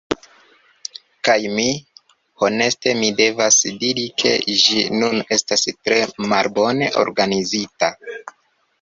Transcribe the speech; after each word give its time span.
Kaj 1.27 1.35
mi… 1.59 1.65
Honeste 2.45 2.95
mi 3.03 3.11
devas 3.21 3.61
diri 3.85 4.09
ke 4.25 4.33
ĝi 4.65 4.83
nun 4.99 5.23
estas 5.39 5.69
tre 5.79 6.03
malbone 6.37 6.93
organizita. 7.07 7.97